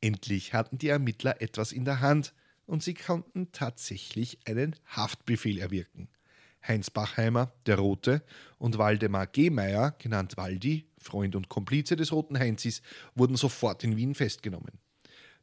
[0.00, 2.32] Endlich hatten die Ermittler etwas in der Hand
[2.64, 6.08] und sie konnten tatsächlich einen Haftbefehl erwirken.
[6.66, 8.22] Heinz Bachheimer, der Rote,
[8.58, 12.82] und Waldemar Gehmeier, genannt Waldi, Freund und Komplize des Roten Heinzis,
[13.14, 14.78] wurden sofort in Wien festgenommen.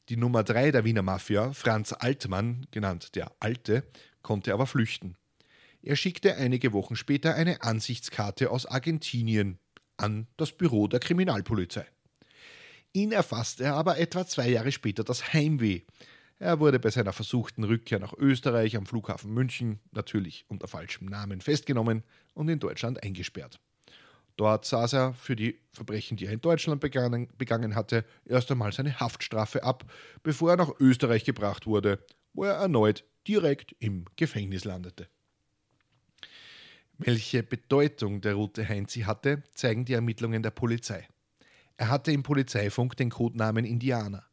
[0.09, 3.83] Die Nummer 3 der Wiener Mafia, Franz Altmann, genannt der Alte,
[4.21, 5.15] konnte aber flüchten.
[5.81, 9.59] Er schickte einige Wochen später eine Ansichtskarte aus Argentinien
[9.97, 11.85] an das Büro der Kriminalpolizei.
[12.93, 15.81] Ihn erfasste aber etwa zwei Jahre später das Heimweh.
[16.39, 21.41] Er wurde bei seiner versuchten Rückkehr nach Österreich am Flughafen München, natürlich unter falschem Namen,
[21.41, 23.59] festgenommen und in Deutschland eingesperrt.
[24.35, 28.73] Dort saß er für die Verbrechen, die er in Deutschland begangen, begangen hatte, erst einmal
[28.73, 29.85] seine Haftstrafe ab,
[30.23, 35.07] bevor er nach Österreich gebracht wurde, wo er erneut direkt im Gefängnis landete.
[36.97, 41.07] Welche Bedeutung der Rote Heinzi hatte, zeigen die Ermittlungen der Polizei.
[41.77, 44.25] Er hatte im Polizeifunk den Codenamen Indianer.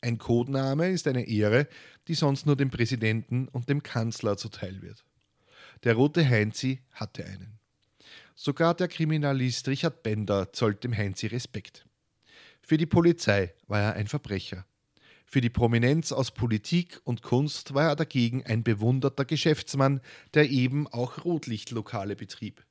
[0.00, 1.66] Ein Codename ist eine Ehre,
[2.06, 5.04] die sonst nur dem Präsidenten und dem Kanzler zuteil wird.
[5.82, 7.58] Der Rote Heinzi hatte einen.
[8.34, 11.86] Sogar der Kriminalist Richard Bender zollt dem Heinzi Respekt.
[12.62, 14.64] Für die Polizei war er ein Verbrecher.
[15.26, 20.00] Für die Prominenz aus Politik und Kunst war er dagegen ein bewunderter Geschäftsmann,
[20.34, 22.64] der eben auch Rotlichtlokale betrieb.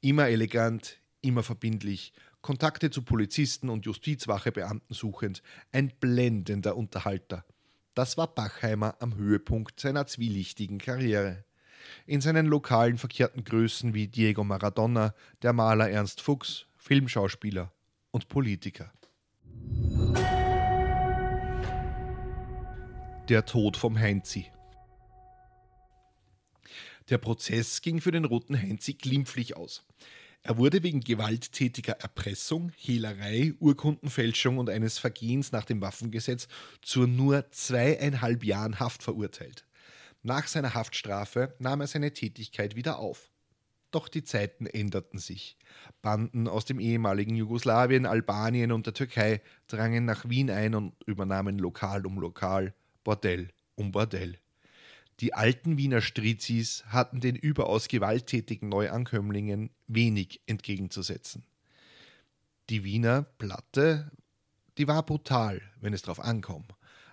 [0.00, 2.12] Immer elegant, immer verbindlich,
[2.46, 7.44] Kontakte zu Polizisten und Justizwachebeamten suchend, ein blendender Unterhalter.
[7.94, 11.44] Das war Bachheimer am Höhepunkt seiner zwielichtigen Karriere.
[12.06, 17.72] In seinen Lokalen verkehrten Größen wie Diego Maradona, der Maler Ernst Fuchs, Filmschauspieler
[18.12, 18.92] und Politiker.
[23.28, 24.52] Der Tod vom Heinzi.
[27.08, 29.84] Der Prozess ging für den roten Heinzi glimpflich aus.
[30.46, 36.46] Er wurde wegen gewalttätiger Erpressung, Hehlerei, Urkundenfälschung und eines Vergehens nach dem Waffengesetz
[36.82, 39.66] zu nur zweieinhalb Jahren Haft verurteilt.
[40.22, 43.32] Nach seiner Haftstrafe nahm er seine Tätigkeit wieder auf.
[43.90, 45.56] Doch die Zeiten änderten sich.
[46.00, 51.58] Banden aus dem ehemaligen Jugoslawien, Albanien und der Türkei drangen nach Wien ein und übernahmen
[51.58, 52.72] Lokal um Lokal.
[53.02, 54.38] Bordell um Bordell.
[55.20, 61.44] Die alten Wiener Strizis hatten den überaus gewalttätigen Neuankömmlingen wenig entgegenzusetzen.
[62.68, 64.10] Die Wiener Platte,
[64.76, 66.64] die war brutal, wenn es drauf ankam.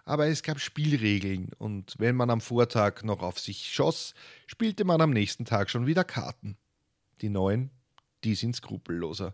[0.05, 4.13] Aber es gab Spielregeln und wenn man am Vortag noch auf sich schoss,
[4.47, 6.57] spielte man am nächsten Tag schon wieder Karten.
[7.21, 7.69] Die Neuen,
[8.25, 9.33] die sind skrupelloser.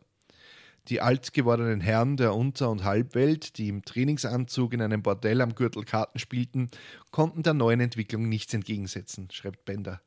[0.87, 5.53] Die alt gewordenen Herren der Unter- und Halbwelt, die im Trainingsanzug in einem Bordell am
[5.53, 6.69] Gürtel Karten spielten,
[7.11, 10.01] konnten der neuen Entwicklung nichts entgegensetzen, schreibt Bender.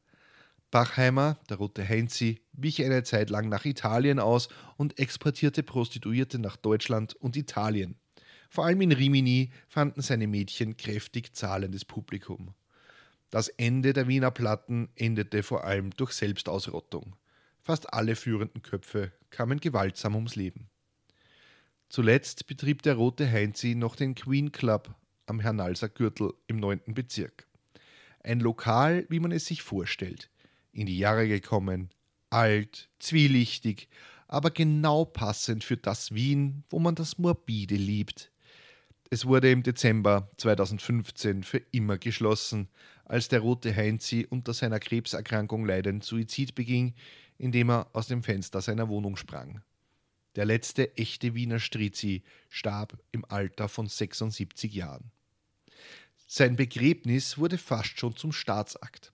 [0.72, 6.56] Bachheimer, der rote Heinzi, wich eine Zeit lang nach Italien aus und exportierte Prostituierte nach
[6.56, 7.96] Deutschland und Italien.
[8.48, 12.54] Vor allem in Rimini fanden seine Mädchen kräftig zahlendes Publikum.
[13.30, 17.16] Das Ende der Wiener Platten endete vor allem durch Selbstausrottung.
[17.64, 20.68] Fast alle führenden Köpfe kamen gewaltsam ums Leben.
[21.88, 24.92] Zuletzt betrieb der rote Heinzi noch den Queen Club
[25.26, 26.80] am Hernalser Gürtel im 9.
[26.88, 27.46] Bezirk.
[28.24, 30.28] Ein Lokal, wie man es sich vorstellt.
[30.72, 31.90] In die Jahre gekommen,
[32.30, 33.88] alt, zwielichtig,
[34.26, 38.32] aber genau passend für das Wien, wo man das Morbide liebt.
[39.08, 42.70] Es wurde im Dezember 2015 für immer geschlossen,
[43.04, 46.94] als der rote Heinzi unter seiner Krebserkrankung leidend Suizid beging,
[47.42, 49.62] indem er aus dem Fenster seiner Wohnung sprang.
[50.36, 55.10] Der letzte echte Wiener Strizi starb im Alter von 76 Jahren.
[56.28, 59.12] Sein Begräbnis wurde fast schon zum Staatsakt.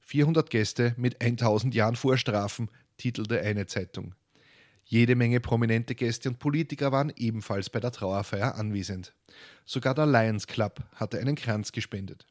[0.00, 4.14] 400 Gäste mit 1000 Jahren Vorstrafen, titelte eine Zeitung.
[4.84, 9.14] Jede Menge prominente Gäste und Politiker waren ebenfalls bei der Trauerfeier anwesend.
[9.64, 12.26] Sogar der Lions Club hatte einen Kranz gespendet.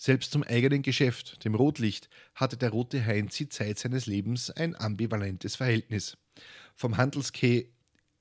[0.00, 4.76] Selbst zum eigenen Geschäft, dem Rotlicht, hatte der rote Heinz die Zeit seines Lebens ein
[4.76, 6.16] ambivalentes Verhältnis.
[6.76, 7.68] Vom Handelskeh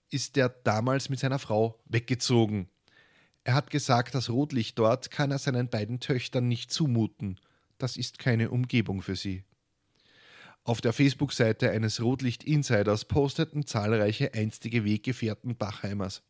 [0.09, 2.67] ist er damals mit seiner Frau weggezogen.
[3.43, 7.39] Er hat gesagt, das Rotlicht dort kann er seinen beiden Töchtern nicht zumuten.
[7.77, 9.43] Das ist keine Umgebung für sie.
[10.63, 16.23] Auf der Facebook-Seite eines Rotlicht-Insiders posteten zahlreiche einstige Weggefährten Bachheimers.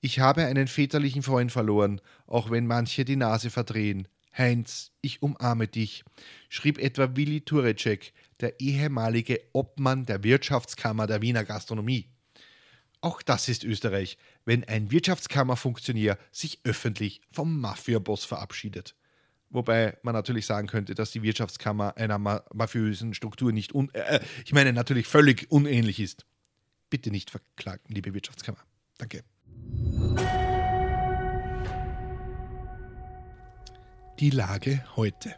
[0.00, 4.08] Ich habe einen väterlichen Freund verloren, auch wenn manche die Nase verdrehen.
[4.36, 6.04] Heinz, ich umarme dich,
[6.48, 12.10] schrieb etwa Willi Turecek, der ehemalige Obmann der Wirtschaftskammer der Wiener Gastronomie.
[13.00, 18.94] Auch das ist Österreich, wenn ein Wirtschaftskammerfunktionär sich öffentlich vom Mafiaboss verabschiedet.
[19.48, 24.20] Wobei man natürlich sagen könnte, dass die Wirtschaftskammer einer ma mafiösen Struktur nicht un äh,
[24.44, 26.26] ich meine natürlich völlig unähnlich ist.
[26.90, 28.58] Bitte nicht verklagen, liebe Wirtschaftskammer.
[28.98, 29.22] Danke.
[34.18, 35.34] Die Lage heute.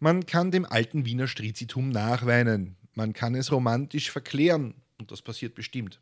[0.00, 5.54] Man kann dem alten Wiener Strizitum nachweinen, man kann es romantisch verklären, und das passiert
[5.54, 6.00] bestimmt.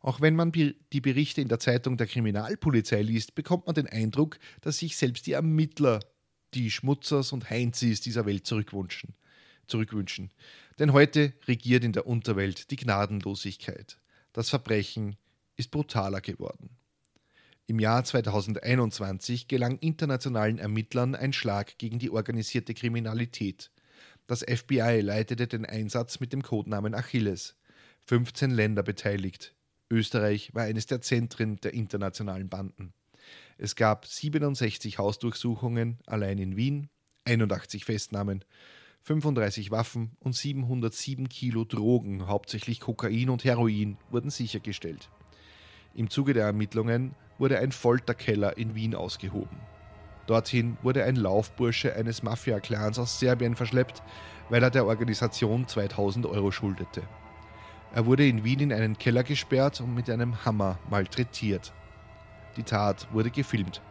[0.00, 4.38] Auch wenn man die Berichte in der Zeitung der Kriminalpolizei liest, bekommt man den Eindruck,
[4.62, 6.00] dass sich selbst die Ermittler
[6.54, 9.14] die Schmutzers und Heinzis dieser Welt zurückwünschen.
[9.66, 10.30] zurückwünschen.
[10.78, 14.00] Denn heute regiert in der Unterwelt die Gnadenlosigkeit.
[14.32, 15.16] Das Verbrechen
[15.56, 16.79] ist brutaler geworden.
[17.70, 23.70] Im Jahr 2021 gelang internationalen Ermittlern ein Schlag gegen die organisierte Kriminalität.
[24.26, 27.54] Das FBI leitete den Einsatz mit dem Codenamen Achilles.
[28.08, 29.54] 15 Länder beteiligt.
[29.88, 32.92] Österreich war eines der Zentren der internationalen Banden.
[33.56, 36.88] Es gab 67 Hausdurchsuchungen allein in Wien,
[37.24, 38.44] 81 Festnahmen,
[39.02, 45.08] 35 Waffen und 707 Kilo Drogen, hauptsächlich Kokain und Heroin, wurden sichergestellt.
[45.94, 49.58] Im Zuge der Ermittlungen wurde ein Folterkeller in Wien ausgehoben.
[50.26, 54.02] Dorthin wurde ein Laufbursche eines Mafia-Clans aus Serbien verschleppt,
[54.50, 57.02] weil er der Organisation 2000 Euro schuldete.
[57.92, 61.72] Er wurde in Wien in einen Keller gesperrt und mit einem Hammer malträtiert.
[62.56, 63.82] Die Tat wurde gefilmt.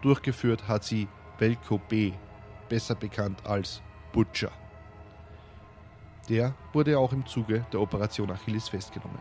[0.00, 2.12] Durchgeführt hat sie Belko B.,
[2.70, 4.52] besser bekannt als Butcher.
[6.28, 9.18] Der wurde auch im Zuge der Operation Achilles festgenommen.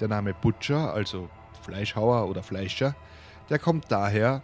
[0.00, 1.30] Der Name Butcher, also
[1.60, 2.94] Fleischhauer oder Fleischer,
[3.48, 4.42] der kommt daher,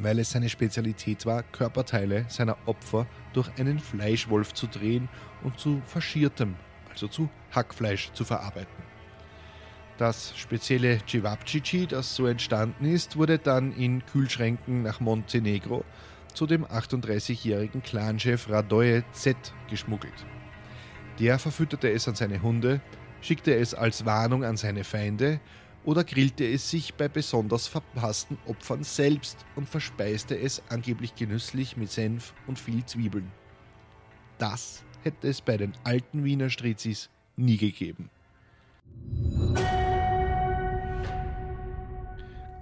[0.00, 5.08] weil es seine Spezialität war, Körperteile seiner Opfer durch einen Fleischwolf zu drehen
[5.42, 6.56] und zu faschiertem
[6.90, 8.90] also zu Hackfleisch, zu verarbeiten.
[9.98, 15.84] Das spezielle Cevapcici, das so entstanden ist, wurde dann in Kühlschränken nach Montenegro
[16.34, 19.36] zu dem 38-jährigen Clanchef Radoje Z
[19.68, 20.26] geschmuggelt.
[21.18, 22.80] Der verfütterte es an seine Hunde,
[23.20, 25.40] schickte es als Warnung an seine Feinde
[25.84, 31.90] oder grillte es sich bei besonders verpassten Opfern selbst und verspeiste es angeblich genüsslich mit
[31.90, 33.30] Senf und viel Zwiebeln.
[34.38, 38.10] Das hätte es bei den alten Wiener Strizis nie gegeben.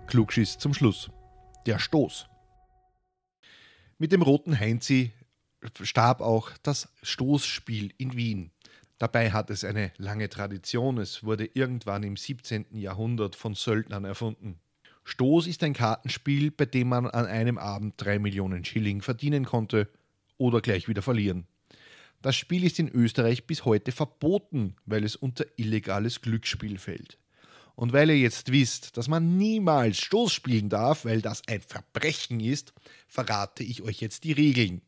[0.06, 1.10] Klugschiss zum Schluss.
[1.66, 2.28] Der Stoß.
[3.98, 5.12] Mit dem roten Heinzi
[5.82, 8.52] starb auch das Stoßspiel in Wien.
[8.98, 10.98] Dabei hat es eine lange Tradition.
[10.98, 12.66] Es wurde irgendwann im 17.
[12.72, 14.58] Jahrhundert von Söldnern erfunden.
[15.04, 19.88] Stoß ist ein Kartenspiel, bei dem man an einem Abend drei Millionen Schilling verdienen konnte
[20.36, 21.46] oder gleich wieder verlieren.
[22.20, 27.16] Das Spiel ist in Österreich bis heute verboten, weil es unter illegales Glücksspiel fällt.
[27.76, 32.40] Und weil ihr jetzt wisst, dass man niemals Stoß spielen darf, weil das ein Verbrechen
[32.40, 32.74] ist,
[33.06, 34.82] verrate ich euch jetzt die Regeln.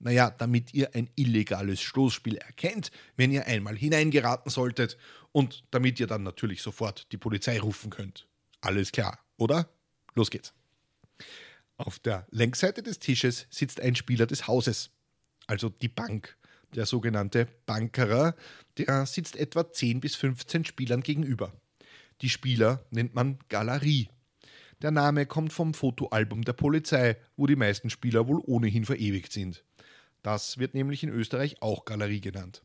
[0.00, 4.96] Naja, damit ihr ein illegales Stoßspiel erkennt, wenn ihr einmal hineingeraten solltet
[5.30, 8.26] und damit ihr dann natürlich sofort die Polizei rufen könnt.
[8.62, 9.68] Alles klar, oder?
[10.14, 10.54] Los geht's.
[11.76, 14.90] Auf der Längsseite des Tisches sitzt ein Spieler des Hauses,
[15.46, 16.36] also die Bank
[16.74, 18.34] der sogenannte Bankerer,
[18.78, 21.52] der sitzt etwa 10 bis 15 Spielern gegenüber.
[22.22, 24.08] Die Spieler nennt man Galerie.
[24.82, 29.64] Der Name kommt vom Fotoalbum der Polizei, wo die meisten Spieler wohl ohnehin verewigt sind.
[30.22, 32.62] Das wird nämlich in Österreich auch Galerie genannt.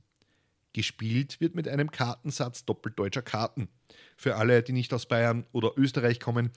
[0.73, 3.69] Gespielt wird mit einem Kartensatz doppeldeutscher Karten.
[4.17, 6.51] Für alle, die nicht aus Bayern oder Österreich kommen,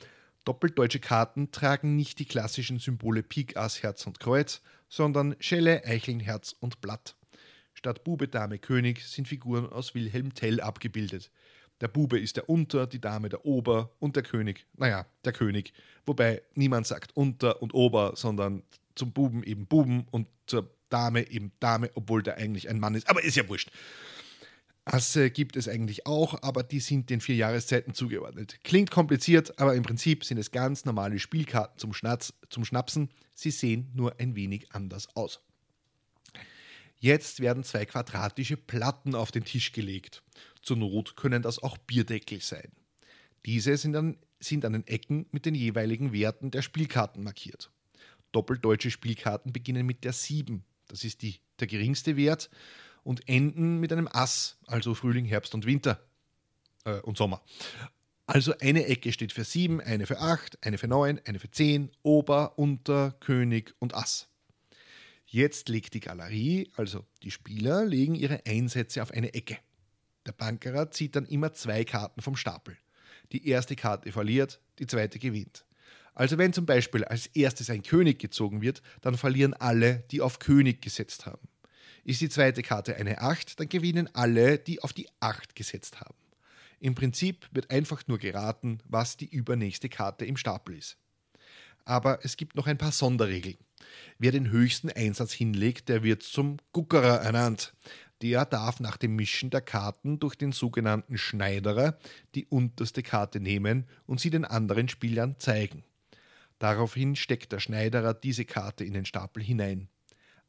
[0.45, 6.19] doppeldeutsche Karten tragen nicht die klassischen Symbole Pik, Ass, Herz und Kreuz, sondern Schelle, Eicheln,
[6.19, 7.15] Herz und Blatt.
[7.75, 11.31] Statt Bube, Dame, König sind Figuren aus Wilhelm Tell abgebildet.
[11.81, 15.73] Der Bube ist der Unter, die Dame der Ober und der König, naja, der König.
[16.05, 18.65] Wobei niemand sagt Unter und Ober, sondern
[18.97, 23.09] zum Buben eben Buben und zur Dame eben Dame, obwohl der eigentlich ein Mann ist.
[23.09, 23.71] Aber ist ja wurscht.
[24.85, 28.59] Asse gibt es eigentlich auch, aber die sind den vier Jahreszeiten zugeordnet.
[28.65, 33.11] Klingt kompliziert, aber im Prinzip sind es ganz normale Spielkarten zum, Schnatz, zum Schnapsen.
[33.35, 35.41] Sie sehen nur ein wenig anders aus.
[37.01, 40.23] Jetzt werden zwei quadratische Platten auf den Tisch gelegt.
[40.63, 42.73] Zur Not können das auch Bierdeckel sein.
[43.45, 47.71] Diese sind dann sind an den Ecken mit den jeweiligen Werten der Spielkarten markiert.
[48.33, 52.51] Doppeldeutsche Spielkarten beginnen mit der 7, das ist die, der geringste Wert,
[53.05, 56.05] und enden mit einem Ass, also Frühling, Herbst und Winter
[56.85, 57.43] äh, und Sommer.
[58.27, 61.91] Also eine Ecke steht für 7, eine für 8, eine für 9, eine für 10,
[62.03, 64.29] Ober, Unter, König und Ass.
[65.25, 69.59] Jetzt legt die Galerie, also die Spieler, legen ihre Einsätze auf eine Ecke.
[70.27, 72.77] Der Bankerer zieht dann immer zwei Karten vom Stapel.
[73.33, 75.65] Die erste Karte verliert, die zweite gewinnt.
[76.19, 80.41] Also wenn zum Beispiel als erstes ein König gezogen wird, dann verlieren alle, die auf
[80.41, 81.47] König gesetzt haben.
[82.03, 86.17] Ist die zweite Karte eine 8, dann gewinnen alle, die auf die 8 gesetzt haben.
[86.81, 90.97] Im Prinzip wird einfach nur geraten, was die übernächste Karte im Stapel ist.
[91.85, 93.59] Aber es gibt noch ein paar Sonderregeln.
[94.19, 97.75] Wer den höchsten Einsatz hinlegt, der wird zum Guckerer ernannt.
[98.23, 101.97] Der darf nach dem Mischen der Karten durch den sogenannten Schneiderer
[102.35, 105.85] die unterste Karte nehmen und sie den anderen Spielern zeigen.
[106.59, 109.89] Daraufhin steckt der Schneiderer diese Karte in den Stapel hinein.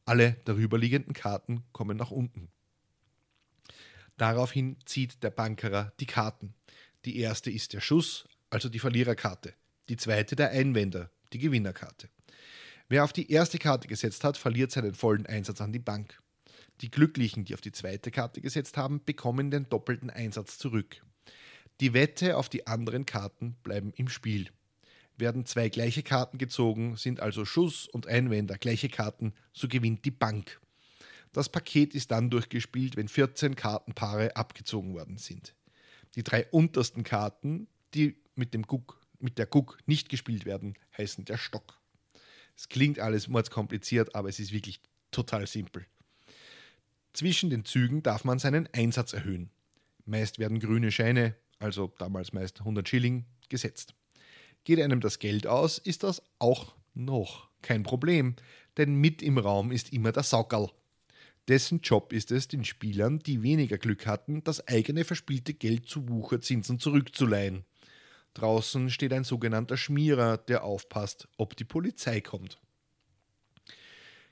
[0.06, 2.50] Alle darüberliegenden Karten kommen nach unten.
[4.18, 6.54] Daraufhin zieht der Bankerer die Karten.
[7.06, 9.54] Die erste ist der Schuss, also die Verliererkarte.
[9.88, 12.10] Die zweite der Einwender, die Gewinnerkarte.
[12.90, 16.20] Wer auf die erste Karte gesetzt hat, verliert seinen vollen Einsatz an die Bank.
[16.82, 21.06] Die Glücklichen, die auf die zweite Karte gesetzt haben, bekommen den doppelten Einsatz zurück.
[21.82, 24.50] Die Wette auf die anderen Karten bleiben im Spiel.
[25.20, 30.12] Werden zwei gleiche Karten gezogen, sind also Schuss und Einwender gleiche Karten, so gewinnt die
[30.12, 30.60] Bank.
[31.32, 35.54] Das Paket ist dann durchgespielt, wenn 14 Kartenpaare abgezogen worden sind.
[36.16, 41.26] Die drei untersten Karten, die mit, dem Guck, mit der Guck nicht gespielt werden, heißen
[41.26, 41.80] der Stock.
[42.56, 45.86] Es klingt alles mordskompliziert, aber es ist wirklich total simpel.
[47.14, 49.50] Zwischen den Zügen darf man seinen Einsatz erhöhen.
[50.06, 53.94] Meist werden grüne Scheine, also damals meist 100 Schilling, gesetzt.
[54.70, 58.36] Geht einem das Geld aus, ist das auch noch kein Problem,
[58.78, 60.70] denn mit im Raum ist immer der Saugerl.
[61.48, 66.08] Dessen Job ist es, den Spielern, die weniger Glück hatten, das eigene verspielte Geld zu
[66.08, 67.66] Wucherzinsen zurückzuleihen.
[68.36, 72.60] Draußen steht ein sogenannter Schmierer, der aufpasst, ob die Polizei kommt.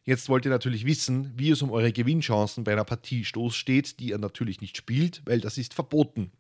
[0.04, 4.00] Jetzt wollt ihr natürlich wissen, wie es um eure Gewinnchancen bei einer Partie Stoß steht,
[4.00, 6.32] die ihr natürlich nicht spielt, weil das ist verboten.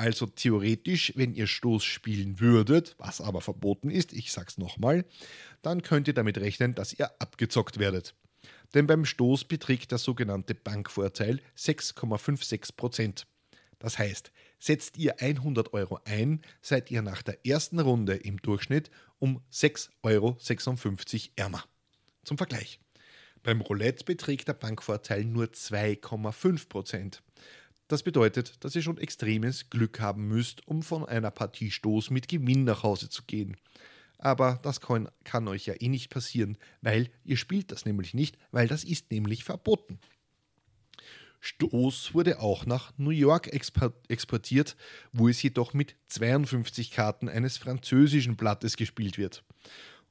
[0.00, 5.04] Also theoretisch, wenn ihr Stoß spielen würdet, was aber verboten ist, ich sag's nochmal,
[5.60, 8.14] dann könnt ihr damit rechnen, dass ihr abgezockt werdet
[8.74, 13.26] denn beim Stoß beträgt der sogenannte Bankvorteil 6,56 Prozent.
[13.78, 18.90] Das heißt, setzt ihr 100 Euro ein, seid ihr nach der ersten Runde im Durchschnitt
[19.18, 21.64] um 6,56 Euro ärmer.
[22.24, 22.78] Zum Vergleich.
[23.42, 27.22] Beim Roulette beträgt der Bankvorteil nur 2,5 Prozent.
[27.90, 32.28] Das bedeutet, dass ihr schon extremes Glück haben müsst, um von einer Partie Stoß mit
[32.28, 33.56] Gewinn nach Hause zu gehen
[34.20, 38.36] aber das kann, kann euch ja eh nicht passieren, weil ihr spielt das nämlich nicht,
[38.50, 39.98] weil das ist nämlich verboten.
[41.40, 44.76] Stoß wurde auch nach New York exportiert,
[45.12, 49.42] wo es jedoch mit 52 Karten eines französischen Blattes gespielt wird.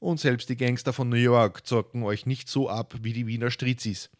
[0.00, 3.50] Und selbst die Gangster von New York zocken euch nicht so ab wie die Wiener
[3.50, 4.10] Strizis.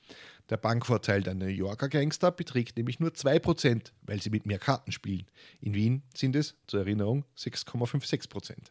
[0.50, 4.92] Der Bankvorteil der New Yorker Gangster beträgt nämlich nur 2%, weil sie mit mehr Karten
[4.92, 5.26] spielen.
[5.60, 8.70] In Wien sind es, zur Erinnerung, 6,56%.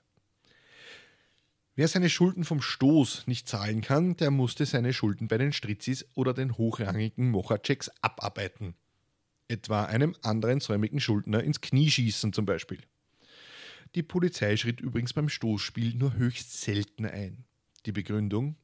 [1.76, 6.05] Wer seine Schulden vom Stoß nicht zahlen kann, der musste seine Schulden bei den Stritzis
[6.14, 8.76] oder den hochrangigen Mochachecks abarbeiten.
[9.47, 12.82] Etwa einem anderen säumigen Schuldner ins Knie schießen zum Beispiel.
[13.95, 17.45] Die Polizei schritt übrigens beim Stoßspiel nur höchst selten ein.
[17.85, 18.55] Die Begründung?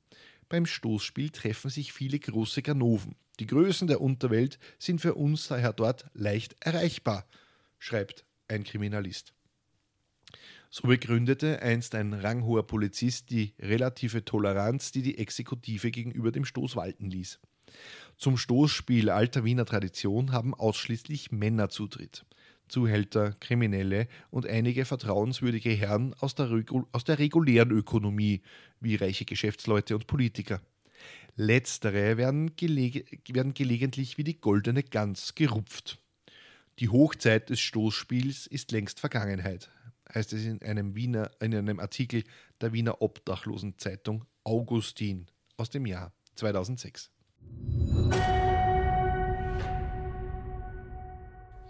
[0.50, 3.16] Beim Stoßspiel treffen sich viele große Ganoven.
[3.40, 7.28] Die Größen der Unterwelt sind für uns daher dort leicht erreichbar,
[7.80, 9.34] schreibt ein Kriminalist.
[10.70, 16.76] So begründete einst ein ranghoher Polizist die relative Toleranz, die die Exekutive gegenüber dem Stoß
[16.76, 17.40] walten ließ.
[18.18, 22.26] Zum Stoßspiel alter Wiener Tradition haben ausschließlich Männer Zutritt.
[22.68, 26.50] Zuhälter, Kriminelle und einige vertrauenswürdige Herren aus der,
[26.92, 28.42] aus der regulären Ökonomie,
[28.80, 30.62] wie reiche Geschäftsleute und Politiker.
[31.36, 36.00] Letztere werden, gelege werden gelegentlich wie die goldene Gans gerupft.
[36.80, 39.70] Die Hochzeit des Stoßspiels ist längst Vergangenheit
[40.14, 42.24] heißt es in einem, Wiener, in einem Artikel
[42.62, 47.10] der Wiener Obdachlosenzeitung Augustin aus dem Jahr 2006.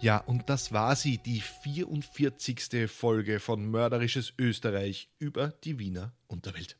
[0.00, 2.88] Ja, und das war sie, die 44.
[2.90, 6.76] Folge von Mörderisches Österreich über die Wiener Unterwelt.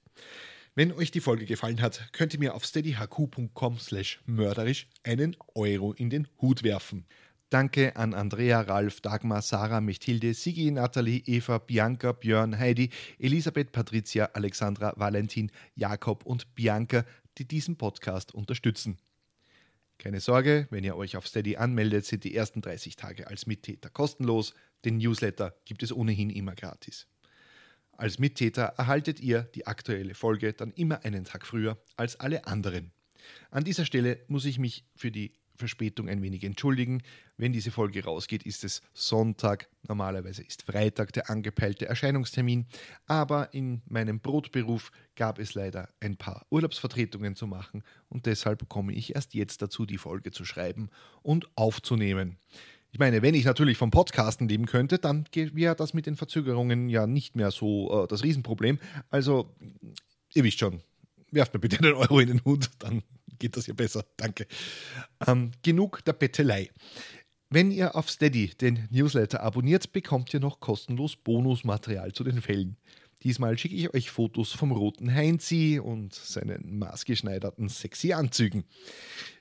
[0.75, 5.95] Wenn euch die Folge gefallen hat, könnt ihr mir auf steadyhq.com slash mörderisch einen Euro
[5.95, 7.07] in den Hut werfen.
[7.49, 14.27] Danke an Andrea, Ralf, Dagmar, Sarah, Mechthilde, Sigi, Nathalie, Eva, Bianca, Björn, Heidi, Elisabeth, Patricia,
[14.35, 17.07] Alexandra, Valentin, Jakob und Bianca,
[17.39, 18.99] die diesen Podcast unterstützen.
[19.99, 23.89] Keine Sorge, wenn ihr euch auf Steady anmeldet, sind die ersten 30 Tage als Mittäter
[23.89, 24.55] kostenlos.
[24.85, 27.07] Den Newsletter gibt es ohnehin immer gratis.
[27.93, 32.93] Als Mittäter erhaltet ihr die aktuelle Folge dann immer einen Tag früher als alle anderen.
[33.51, 37.03] An dieser Stelle muss ich mich für die Verspätung ein wenig entschuldigen.
[37.37, 39.69] Wenn diese Folge rausgeht, ist es Sonntag.
[39.89, 42.67] Normalerweise ist Freitag der angepeilte Erscheinungstermin.
[43.07, 48.93] Aber in meinem Brotberuf gab es leider ein paar Urlaubsvertretungen zu machen und deshalb komme
[48.93, 50.91] ich erst jetzt dazu, die Folge zu schreiben
[51.23, 52.39] und aufzunehmen.
[52.93, 56.89] Ich meine, wenn ich natürlich vom Podcasten leben könnte, dann wäre das mit den Verzögerungen
[56.89, 58.79] ja nicht mehr so äh, das Riesenproblem.
[59.11, 59.55] Also,
[60.33, 60.81] ihr wisst schon,
[61.31, 63.03] werft mir bitte einen Euro in den Hut, dann
[63.39, 64.05] geht das ja besser.
[64.17, 64.47] Danke.
[65.27, 66.71] Ähm, genug der Bettelei.
[67.49, 72.77] Wenn ihr auf Steady den Newsletter abonniert, bekommt ihr noch kostenlos Bonusmaterial zu den Fällen.
[73.23, 78.65] Diesmal schicke ich euch Fotos vom roten Heinzi und seinen maßgeschneiderten sexy Anzügen.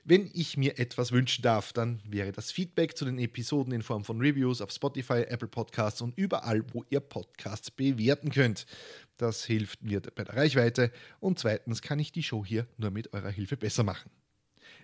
[0.02, 4.02] Wenn ich mir etwas wünschen darf, dann wäre das Feedback zu den Episoden in Form
[4.02, 8.66] von Reviews auf Spotify, Apple Podcasts und überall, wo ihr Podcasts bewerten könnt.
[9.16, 13.12] Das hilft mir bei der Reichweite und zweitens kann ich die Show hier nur mit
[13.14, 14.10] eurer Hilfe besser machen.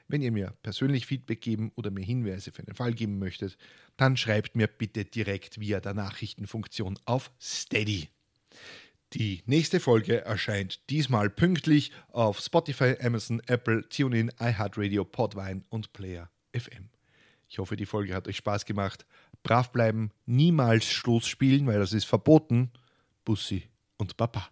[0.09, 3.57] Wenn ihr mir persönlich Feedback geben oder mir Hinweise für einen Fall geben möchtet,
[3.97, 8.09] dann schreibt mir bitte direkt via der Nachrichtenfunktion auf Steady.
[9.12, 16.30] Die nächste Folge erscheint diesmal pünktlich auf Spotify, Amazon, Apple, TuneIn, iHeartRadio, Podvine und Player
[16.57, 16.89] FM.
[17.49, 19.05] Ich hoffe, die Folge hat euch Spaß gemacht.
[19.43, 22.70] Brav bleiben, niemals Stoß spielen, weil das ist verboten.
[23.24, 23.72] Bussi
[24.03, 24.50] und Papa.